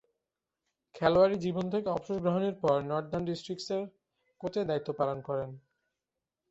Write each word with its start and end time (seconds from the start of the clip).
খেলোয়াড়ী 0.95 1.37
জীবন 1.37 1.65
থেকে 1.69 1.87
অবসর 1.89 2.17
গ্রহণের 2.19 2.55
পর 2.63 2.75
নর্দার্ন 2.89 3.23
ডিস্ট্রিক্টসের 3.25 3.83
কোচের 4.41 4.65
দায়িত্ব 4.67 4.89
পালন 4.99 5.17
করেন। 5.21 5.49